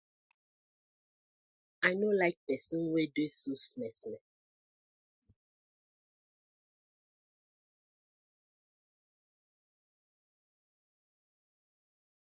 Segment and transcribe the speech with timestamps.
[1.87, 4.19] I no like pesin we dey so smer smer.